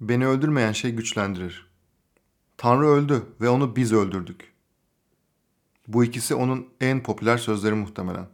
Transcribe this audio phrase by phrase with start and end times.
[0.00, 1.66] Beni öldürmeyen şey güçlendirir.
[2.56, 4.52] Tanrı öldü ve onu biz öldürdük.
[5.88, 8.26] Bu ikisi onun en popüler sözleri muhtemelen.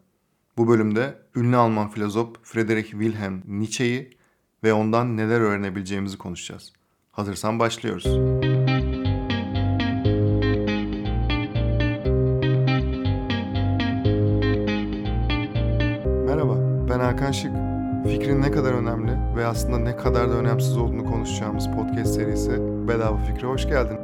[0.56, 4.16] Bu bölümde ünlü Alman filozof Friedrich Wilhelm Nietzsche'yi
[4.64, 6.72] ve ondan neler öğrenebileceğimizi konuşacağız.
[7.12, 8.06] Hazırsan başlıyoruz.
[16.26, 16.56] Merhaba,
[16.88, 17.71] ben Hakan Şık.
[18.06, 22.50] Fikrin ne kadar önemli ve aslında ne kadar da önemsiz olduğunu konuşacağımız podcast serisi
[22.88, 23.98] Bedava Fikre hoş geldin.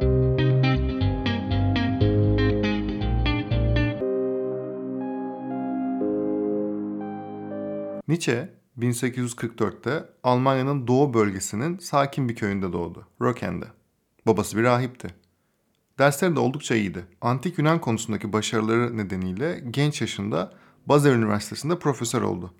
[8.08, 8.48] Nietzsche
[8.78, 13.66] 1844'te Almanya'nın doğu bölgesinin sakin bir köyünde doğdu, Röken'de.
[14.26, 15.08] Babası bir rahipti.
[15.98, 17.04] Dersleri de oldukça iyiydi.
[17.20, 20.52] Antik Yunan konusundaki başarıları nedeniyle genç yaşında
[20.86, 22.54] Basel Üniversitesi'nde profesör oldu.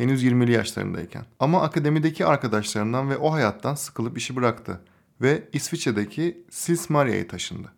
[0.00, 1.24] Henüz 20'li yaşlarındayken.
[1.40, 4.80] Ama akademideki arkadaşlarından ve o hayattan sıkılıp işi bıraktı
[5.20, 7.72] ve İsviçre'deki Sils Maria'ya taşındı.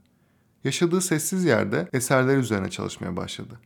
[0.65, 3.61] Yaşadığı sessiz yerde eserler üzerine çalışmaya başladı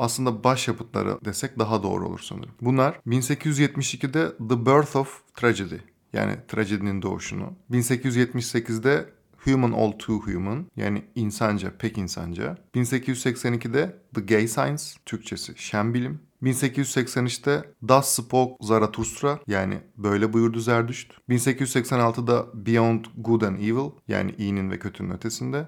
[0.00, 2.54] aslında başyapıtları desek daha doğru olur sanırım.
[2.60, 5.76] Bunlar 1872'de The Birth of Tragedy
[6.12, 9.06] yani trajedinin doğuşunu, 1878'de
[9.44, 16.20] Human All Too Human yani insanca pek insanca, 1882'de The Gay Science Türkçesi şen bilim,
[16.42, 24.70] 1883'te Das Spoke Zarathustra yani böyle buyurdu Zerdüşt, 1886'da Beyond Good and Evil yani iyinin
[24.70, 25.66] ve kötünün ötesinde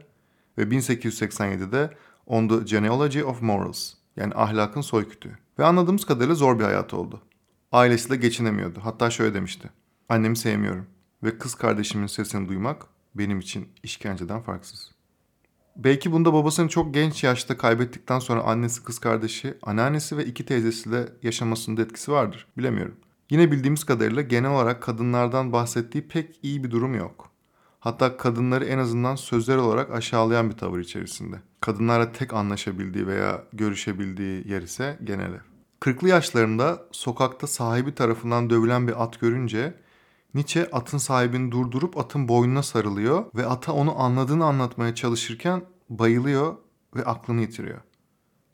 [0.59, 1.91] ve 1887'de
[2.27, 5.39] On the Genealogy of Morals yani ahlakın soykütüğü.
[5.59, 7.23] Ve anladığımız kadarıyla zor bir hayat oldu.
[7.73, 8.81] Ailesiyle geçinemiyordu.
[8.83, 9.71] Hatta şöyle demişti.
[10.09, 10.87] Annemi sevmiyorum
[11.23, 14.91] ve kız kardeşimin sesini duymak benim için işkenceden farksız.
[15.77, 21.09] Belki bunda babasını çok genç yaşta kaybettikten sonra annesi, kız kardeşi, anneannesi ve iki teyzesiyle
[21.23, 22.47] yaşamasında etkisi vardır.
[22.59, 22.97] Bilemiyorum.
[23.31, 27.31] Yine bildiğimiz kadarıyla genel olarak kadınlardan bahsettiği pek iyi bir durum yok.
[27.81, 31.37] Hatta kadınları en azından sözler olarak aşağılayan bir tavır içerisinde.
[31.61, 35.41] Kadınlarla tek anlaşabildiği veya görüşebildiği yer ise genel ev.
[35.81, 39.75] 40'lı yaşlarında sokakta sahibi tarafından dövülen bir at görünce
[40.35, 46.57] Nietzsche atın sahibini durdurup atın boynuna sarılıyor ve ata onu anladığını anlatmaya çalışırken bayılıyor
[46.97, 47.81] ve aklını yitiriyor.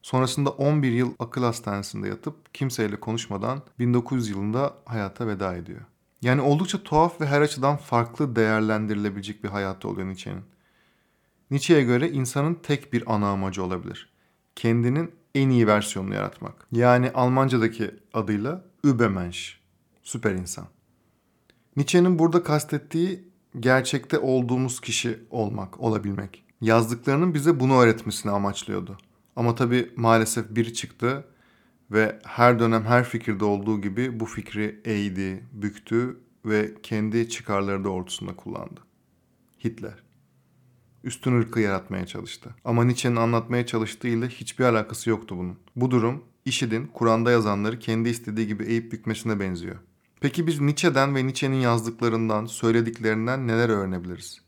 [0.03, 5.81] Sonrasında 11 yıl akıl hastanesinde yatıp kimseyle konuşmadan 1900 yılında hayata veda ediyor.
[6.23, 10.45] Yani oldukça tuhaf ve her açıdan farklı değerlendirilebilecek bir hayatı oluyor Nietzsche'nin.
[11.51, 14.13] Nietzsche'ye göre insanın tek bir ana amacı olabilir.
[14.57, 16.67] Kendinin en iyi versiyonunu yaratmak.
[16.73, 19.41] Yani Almancadaki adıyla Übermensch,
[20.03, 20.67] süper insan.
[21.79, 23.25] Nietzsche'nin burada kastettiği
[23.61, 26.45] gerçekte olduğumuz kişi olmak, olabilmek.
[26.61, 28.99] Yazdıklarının bize bunu öğretmesini amaçlıyordu.
[29.37, 31.25] Ama tabii maalesef biri çıktı
[31.91, 38.37] ve her dönem her fikirde olduğu gibi bu fikri eğdi, büktü ve kendi çıkarları doğrultusunda
[38.37, 38.81] kullandı.
[39.65, 40.03] Hitler.
[41.05, 42.55] Üstün ırkı yaratmaya çalıştı.
[42.65, 45.57] Ama Nietzsche'nin anlatmaya çalıştığıyla hiçbir alakası yoktu bunun.
[45.77, 49.77] Bu durum IŞİD'in Kur'an'da yazanları kendi istediği gibi eğip bükmesine benziyor.
[50.21, 54.41] Peki biz Nietzsche'den ve Nietzsche'nin yazdıklarından, söylediklerinden neler öğrenebiliriz?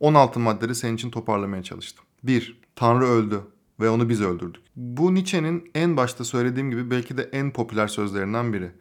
[0.00, 2.04] 16 maddede senin için toparlamaya çalıştım.
[2.22, 2.60] 1.
[2.76, 3.40] Tanrı öldü
[3.80, 4.62] ve onu biz öldürdük.
[4.76, 8.72] Bu Nietzsche'nin en başta söylediğim gibi belki de en popüler sözlerinden biri.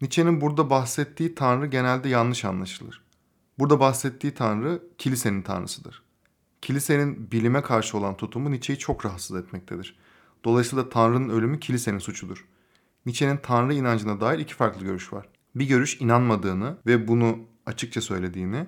[0.00, 3.02] Nietzsche'nin burada bahsettiği tanrı genelde yanlış anlaşılır.
[3.58, 6.02] Burada bahsettiği tanrı kilisenin tanrısıdır.
[6.62, 9.96] Kilisenin bilime karşı olan tutumu Nietzsche'yi çok rahatsız etmektedir.
[10.44, 12.44] Dolayısıyla tanrının ölümü kilisenin suçudur.
[13.06, 15.28] Nietzsche'nin tanrı inancına dair iki farklı görüş var.
[15.54, 18.66] Bir görüş inanmadığını ve bunu açıkça söylediğini,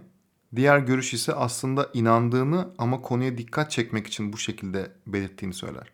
[0.56, 5.92] Diğer görüş ise aslında inandığını ama konuya dikkat çekmek için bu şekilde belirttiğini söyler.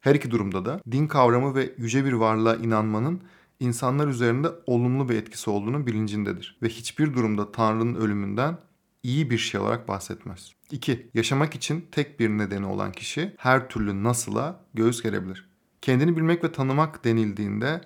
[0.00, 3.22] Her iki durumda da din kavramı ve yüce bir varlığa inanmanın
[3.60, 8.58] insanlar üzerinde olumlu bir etkisi olduğunu bilincindedir ve hiçbir durumda Tanrı'nın ölümünden
[9.02, 10.52] iyi bir şey olarak bahsetmez.
[10.70, 11.10] 2.
[11.14, 15.48] Yaşamak için tek bir nedeni olan kişi her türlü nasıla göğüs gerebilir.
[15.82, 17.80] Kendini bilmek ve tanımak denildiğinde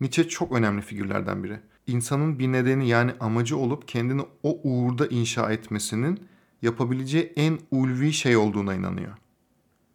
[0.00, 5.52] Nietzsche çok önemli figürlerden biri insanın bir nedeni yani amacı olup kendini o uğurda inşa
[5.52, 6.20] etmesinin
[6.62, 9.12] yapabileceği en ulvi şey olduğuna inanıyor.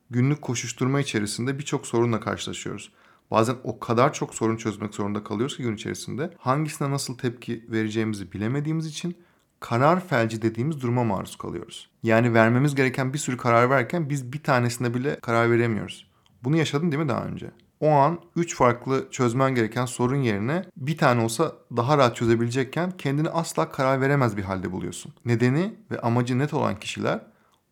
[0.10, 2.92] Günlük koşuşturma içerisinde birçok sorunla karşılaşıyoruz.
[3.32, 8.32] Bazen o kadar çok sorun çözmek zorunda kalıyoruz ki gün içerisinde hangisine nasıl tepki vereceğimizi
[8.32, 9.16] bilemediğimiz için
[9.60, 11.90] karar felci dediğimiz duruma maruz kalıyoruz.
[12.04, 16.12] Yani vermemiz gereken bir sürü karar verken biz bir tanesine bile karar veremiyoruz.
[16.44, 17.52] Bunu yaşadın değil mi daha önce?
[17.81, 23.30] O an 3 farklı çözmen gereken sorun yerine bir tane olsa daha rahat çözebilecekken kendini
[23.30, 25.13] asla karar veremez bir halde buluyorsun.
[25.25, 27.19] Nedeni ve amacı net olan kişiler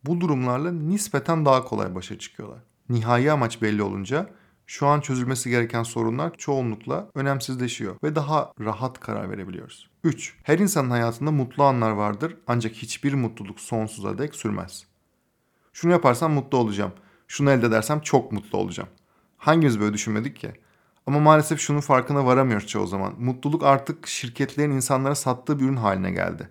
[0.06, 2.60] bu durumlarla nispeten daha kolay başa çıkıyorlar.
[2.90, 4.30] Nihai amaç belli olunca
[4.68, 9.90] Şu an çözülmesi gereken sorunlar çoğunlukla önemsizleşiyor ve daha rahat karar verebiliyoruz.
[10.04, 10.38] 3.
[10.44, 14.86] Her insanın hayatında mutlu anlar vardır ancak hiçbir mutluluk sonsuza dek sürmez.
[15.74, 16.92] Şunu yaparsam mutlu olacağım.
[17.28, 18.90] Şunu elde edersem çok mutlu olacağım.
[19.40, 20.52] Hangimiz böyle düşünmedik ki?
[21.08, 23.14] Ama maalesef şunun farkına varamıyoruz çoğu zaman.
[23.20, 26.50] Mutluluk artık şirketlerin insanlara sattığı bir ürün haline geldi.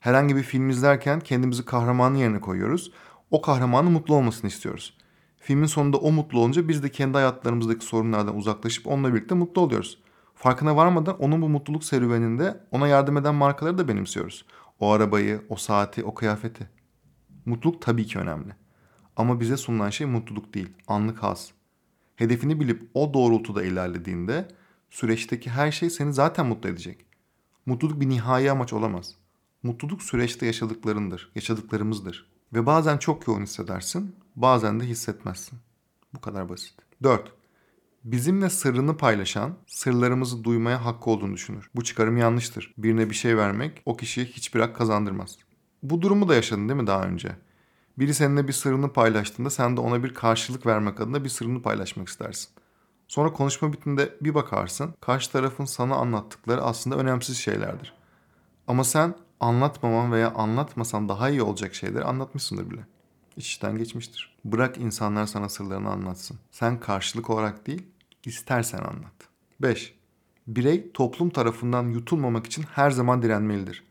[0.00, 2.92] Herhangi bir film izlerken kendimizi kahramanın yerine koyuyoruz.
[3.30, 4.96] O kahramanın mutlu olmasını istiyoruz.
[5.38, 9.98] Filmin sonunda o mutlu olunca biz de kendi hayatlarımızdaki sorunlardan uzaklaşıp onunla birlikte mutlu oluyoruz.
[10.34, 14.44] Farkına varmadan onun bu mutluluk serüveninde ona yardım eden markaları da benimsiyoruz.
[14.80, 16.70] O arabayı, o saati, o kıyafeti.
[17.46, 18.52] Mutluluk tabii ki önemli.
[19.16, 21.59] Ama bize sunulan şey mutluluk değil, anlık haz.
[22.20, 24.48] Hedefini bilip o doğrultuda ilerlediğinde
[24.90, 27.06] süreçteki her şey seni zaten mutlu edecek.
[27.66, 29.14] Mutluluk bir nihai amaç olamaz.
[29.62, 32.30] Mutluluk süreçte yaşadıklarındır, yaşadıklarımızdır.
[32.52, 35.58] Ve bazen çok yoğun hissedersin, bazen de hissetmezsin.
[36.14, 36.74] Bu kadar basit.
[37.02, 37.32] 4.
[38.04, 41.70] Bizimle sırrını paylaşan, sırlarımızı duymaya hakkı olduğunu düşünür.
[41.74, 42.74] Bu çıkarım yanlıştır.
[42.78, 45.38] Birine bir şey vermek o kişiye hiçbir hak kazandırmaz.
[45.82, 47.36] Bu durumu da yaşadın değil mi daha önce?
[48.00, 52.08] Biri seninle bir sırrını paylaştığında sen de ona bir karşılık vermek adına bir sırrını paylaşmak
[52.08, 52.48] istersin.
[53.08, 57.94] Sonra konuşma bittiğinde bir bakarsın, karşı tarafın sana anlattıkları aslında önemsiz şeylerdir.
[58.66, 62.86] Ama sen anlatmaman veya anlatmasan daha iyi olacak şeyleri anlatmışsındır bile.
[63.36, 64.36] İşten geçmiştir.
[64.44, 66.38] Bırak insanlar sana sırlarını anlatsın.
[66.50, 67.86] Sen karşılık olarak değil,
[68.24, 69.28] istersen anlat.
[69.62, 69.94] 5.
[70.46, 73.84] Birey toplum tarafından yutulmamak için her zaman direnmelidir.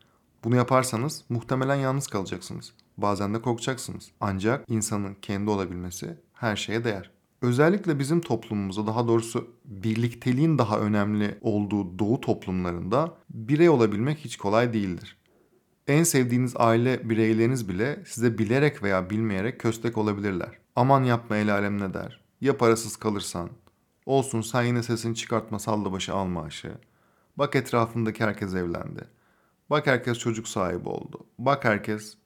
[0.44, 2.74] Bunu yaparsanız muhtemelen yalnız kalacaksınız.
[3.02, 4.12] Bazen de korkacaksınız.
[4.20, 7.12] Ancak insanın kendi olabilmesi her şeye değer.
[7.42, 14.74] Özellikle bizim toplumumuzda daha doğrusu birlikteliğin daha önemli olduğu doğu toplumlarında birey olabilmek hiç kolay
[14.74, 15.18] değildir.
[15.88, 20.50] En sevdiğiniz aile bireyleriniz bile size bilerek veya bilmeyerek köstek olabilirler.
[20.76, 22.22] Aman yapma el alem ne der?
[22.42, 23.50] Ya parasız kalırsan?
[24.06, 26.72] Olsun sen yine sesini çıkartma salla başı al maaşı.
[27.38, 29.08] Bak etrafındaki herkes evlendi.
[29.70, 31.26] Bak herkes çocuk sahibi oldu.
[31.40, 32.18] Bak herkes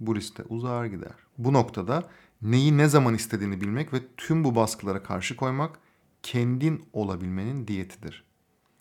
[0.00, 1.14] bu liste uzar gider.
[1.38, 2.08] Bu noktada
[2.42, 5.78] neyi ne zaman istediğini bilmek ve tüm bu baskılara karşı koymak
[6.22, 8.24] kendin olabilmenin diyetidir.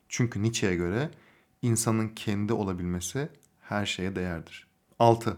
[0.09, 1.12] Çünkü Nietzsche'ye göre
[1.62, 3.29] insanın kendi olabilmesi
[3.62, 4.67] her şeye değerdir.
[5.00, 5.38] 6.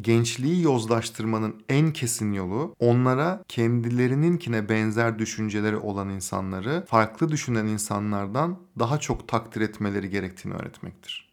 [0.00, 9.00] Gençliği yozlaştırmanın en kesin yolu onlara kendilerininkine benzer düşünceleri olan insanları farklı düşünen insanlardan daha
[9.00, 11.29] çok takdir etmeleri gerektiğini öğretmektir.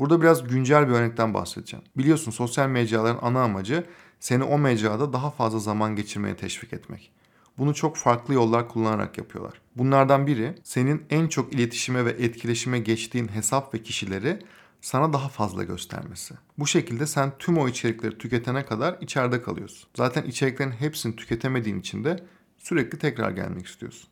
[0.00, 1.84] Burada biraz güncel bir örnekten bahsedeceğim.
[1.96, 3.84] Biliyorsun sosyal mecraların ana amacı
[4.20, 7.10] seni o mecrada daha fazla zaman geçirmeye teşvik etmek.
[7.58, 9.60] Bunu çok farklı yollar kullanarak yapıyorlar.
[9.76, 14.38] Bunlardan biri senin en çok iletişime ve etkileşime geçtiğin hesap ve kişileri
[14.80, 16.34] sana daha fazla göstermesi.
[16.58, 19.88] Bu şekilde sen tüm o içerikleri tüketene kadar içeride kalıyorsun.
[19.96, 22.24] Zaten içeriklerin hepsini tüketemediğin için de
[22.58, 24.08] sürekli tekrar gelmek istiyorsun.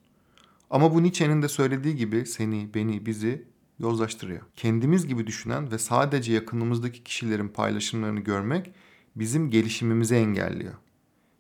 [0.71, 3.45] Ama bu Nietzsche'nin de söylediği gibi seni, beni, bizi
[3.79, 4.43] yozlaştırıyor.
[4.57, 8.73] Kendimiz gibi düşünen ve sadece yakınımızdaki kişilerin paylaşımlarını görmek
[9.17, 10.75] bizim gelişimimizi engelliyor.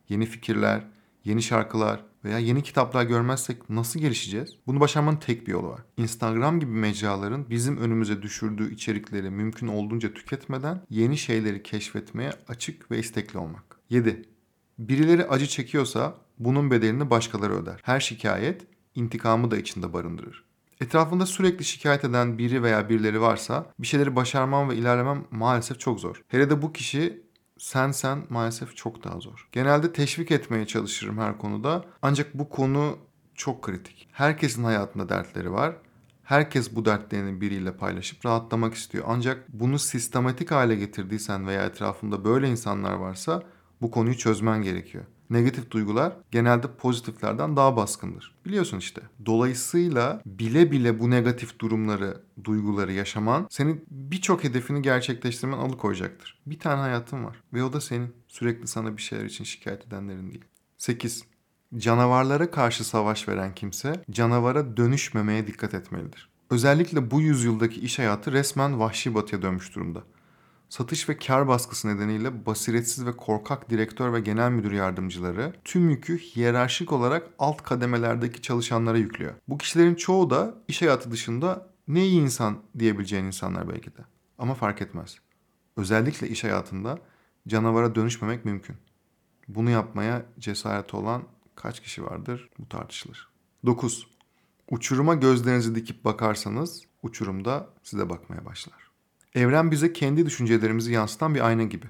[0.09, 0.85] Yeni fikirler,
[1.25, 4.57] yeni şarkılar veya yeni kitaplar görmezsek nasıl gelişeceğiz?
[4.67, 5.81] Bunu başarmanın tek bir yolu var.
[5.97, 12.99] Instagram gibi mecraların bizim önümüze düşürdüğü içerikleri mümkün olduğunca tüketmeden yeni şeyleri keşfetmeye açık ve
[12.99, 13.65] istekli olmak.
[13.91, 14.23] 7.
[14.79, 17.81] Birileri acı çekiyorsa bunun bedelini başkaları öder.
[17.83, 18.63] Her şikayet
[18.95, 20.46] intikamı da içinde barındırır.
[20.81, 26.01] Etrafında sürekli şikayet eden biri veya birileri varsa bir şeyleri başarmam ve ilerlemem maalesef çok
[26.01, 26.23] zor.
[26.29, 27.23] Hele de bu kişi
[27.59, 29.49] sen sen maalesef çok daha zor.
[29.53, 31.85] Genelde teşvik etmeye çalışırım her konuda.
[32.03, 32.99] Ancak bu konu
[33.35, 34.09] çok kritik.
[34.13, 35.77] Herkesin hayatında dertleri var.
[36.23, 39.05] Herkes bu dertlerini biriyle paylaşıp rahatlamak istiyor.
[39.09, 43.43] Ancak bunu sistematik hale getirdiysen veya etrafında böyle insanlar varsa
[43.81, 48.35] bu konuyu çözmen gerekiyor negatif duygular genelde pozitiflerden daha baskındır.
[48.45, 49.03] Biliyorsun işte.
[49.27, 56.39] Dolayısıyla bile bile bu negatif durumları, duyguları yaşaman seni birçok hedefini gerçekleştirmen alıkoyacaktır.
[56.47, 58.15] Bir tane hayatın var ve o da senin.
[58.29, 60.45] Sürekli sana bir şeyler için şikayet edenlerin değil.
[60.79, 61.25] 8.
[61.77, 66.29] Canavarlara karşı savaş veren kimse canavara dönüşmemeye dikkat etmelidir.
[66.51, 70.03] Özellikle bu yüzyıldaki iş hayatı resmen vahşi batıya dönmüş durumda.
[70.69, 76.19] Satış ve kar baskısı nedeniyle basiretsiz ve korkak direktör ve genel müdür yardımcıları tüm yükü
[76.19, 79.35] hiyerarşik olarak alt kademelerdeki çalışanlara yüklüyor.
[79.49, 84.01] Bu kişilerin çoğu da iş hayatı dışında ne iyi insan diyebileceğin insanlar belki de.
[84.39, 85.17] Ama fark etmez.
[85.77, 86.99] Özellikle iş hayatında
[87.49, 88.77] canavara dönüşmemek mümkün.
[89.49, 91.23] Bunu yapmaya cesareti olan
[91.55, 93.29] kaç kişi vardır bu tartışılır.
[93.67, 94.07] 9.
[94.71, 98.86] Uçuruma gözlerinizi dikip bakarsanız uçurumda size bakmaya başlar.
[99.37, 101.87] Evren bize kendi düşüncelerimizi yansıtan bir ayna gibi.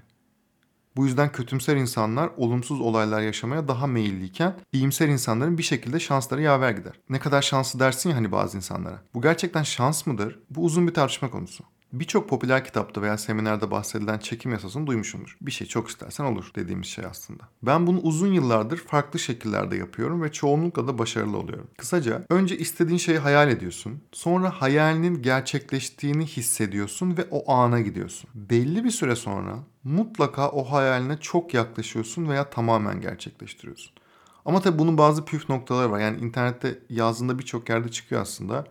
[0.96, 6.70] Bu yüzden kötümser insanlar olumsuz olaylar yaşamaya daha meyilliyken iyimser insanların bir şekilde şansları yaver
[6.70, 7.00] gider.
[7.08, 9.02] Ne kadar şanslı dersin ya hani bazı insanlara.
[9.14, 10.38] Bu gerçekten şans mıdır?
[10.50, 11.64] Bu uzun bir tartışma konusu.
[12.00, 15.36] Birçok popüler kitapta veya seminerde bahsedilen çekim yasasını duymuşumdur.
[15.40, 17.42] Bir şey çok istersen olur dediğimiz şey aslında.
[17.62, 21.66] Ben bunu uzun yıllardır farklı şekillerde yapıyorum ve çoğunlukla da başarılı oluyorum.
[21.78, 24.02] Kısaca önce istediğin şeyi hayal ediyorsun.
[24.12, 28.30] Sonra hayalinin gerçekleştiğini hissediyorsun ve o ana gidiyorsun.
[28.34, 33.92] Belli bir süre sonra mutlaka o hayaline çok yaklaşıyorsun veya tamamen gerçekleştiriyorsun.
[34.44, 36.00] Ama tabii bunun bazı püf noktaları var.
[36.00, 38.64] Yani internette yazdığında birçok yerde çıkıyor aslında.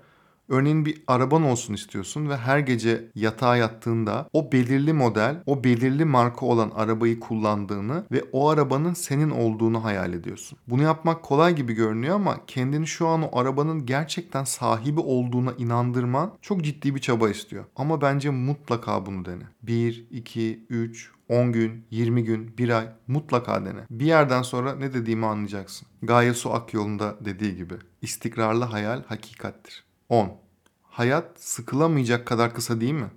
[0.49, 6.05] Örneğin bir araban olsun istiyorsun ve her gece yatağa yattığında o belirli model, o belirli
[6.05, 10.57] marka olan arabayı kullandığını ve o arabanın senin olduğunu hayal ediyorsun.
[10.67, 16.33] Bunu yapmak kolay gibi görünüyor ama kendini şu an o arabanın gerçekten sahibi olduğuna inandırman
[16.41, 17.65] çok ciddi bir çaba istiyor.
[17.75, 19.43] Ama bence mutlaka bunu dene.
[19.63, 23.79] 1, 2, 3, 10 gün, 20 gün, 1 ay mutlaka dene.
[23.89, 25.87] Bir yerden sonra ne dediğimi anlayacaksın.
[26.01, 29.84] Gaye Su Akyol'unda dediği gibi istikrarlı hayal hakikattir.
[30.09, 30.37] 10.
[30.83, 33.11] Hayat sıkılamayacak kadar kısa değil mi?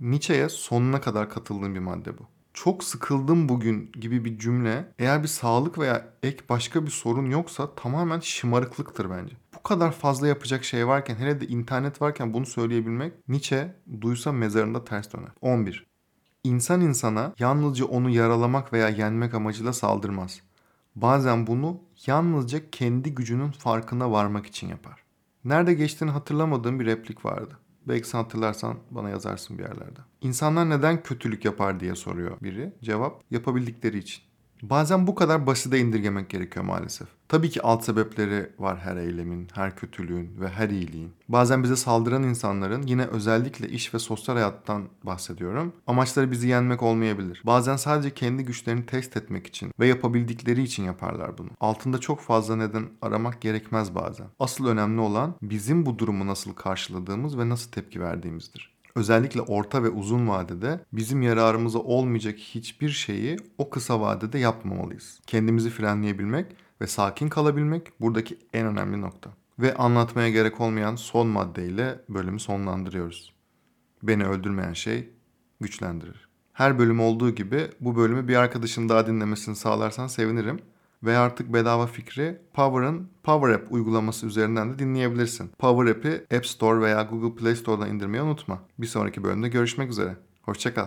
[0.00, 2.22] Nietzsche'ye sonuna kadar katıldığım bir madde bu.
[2.54, 7.74] Çok sıkıldım bugün gibi bir cümle eğer bir sağlık veya ek başka bir sorun yoksa
[7.74, 9.36] tamamen şımarıklıktır bence.
[9.54, 14.84] Bu kadar fazla yapacak şey varken hele de internet varken bunu söyleyebilmek Nietzsche duysa mezarında
[14.84, 15.30] ters döner.
[15.40, 15.86] 11.
[16.44, 20.40] İnsan insana yalnızca onu yaralamak veya yenmek amacıyla saldırmaz.
[20.96, 25.09] Bazen bunu yalnızca kendi gücünün farkına varmak için yapar.
[25.44, 27.58] Nerede geçtiğini hatırlamadığım bir replik vardı.
[27.88, 30.00] Belki sen hatırlarsan bana yazarsın bir yerlerde.
[30.20, 32.72] İnsanlar neden kötülük yapar diye soruyor biri.
[32.82, 34.22] Cevap yapabildikleri için.
[34.62, 37.08] Bazen bu kadar basite indirgemek gerekiyor maalesef.
[37.30, 41.12] Tabii ki alt sebepleri var her eylemin, her kötülüğün ve her iyiliğin.
[41.28, 45.72] Bazen bize saldıran insanların yine özellikle iş ve sosyal hayattan bahsediyorum.
[45.86, 47.42] Amaçları bizi yenmek olmayabilir.
[47.46, 51.48] Bazen sadece kendi güçlerini test etmek için ve yapabildikleri için yaparlar bunu.
[51.60, 54.26] Altında çok fazla neden aramak gerekmez bazen.
[54.40, 58.70] Asıl önemli olan bizim bu durumu nasıl karşıladığımız ve nasıl tepki verdiğimizdir.
[58.94, 65.20] Özellikle orta ve uzun vadede bizim yararımıza olmayacak hiçbir şeyi o kısa vadede yapmamalıyız.
[65.26, 66.46] Kendimizi frenleyebilmek
[66.80, 69.30] ve sakin kalabilmek buradaki en önemli nokta.
[69.58, 73.32] Ve anlatmaya gerek olmayan son maddeyle bölümü sonlandırıyoruz.
[74.02, 75.10] Beni öldürmeyen şey
[75.60, 76.28] güçlendirir.
[76.52, 80.58] Her bölüm olduğu gibi bu bölümü bir arkadaşın daha dinlemesini sağlarsan sevinirim.
[81.02, 85.50] Ve artık bedava fikri Power'ın Power App uygulaması üzerinden de dinleyebilirsin.
[85.58, 88.62] Power App'i App Store veya Google Play Store'dan indirmeyi unutma.
[88.78, 90.16] Bir sonraki bölümde görüşmek üzere.
[90.42, 90.86] Hoşçakal.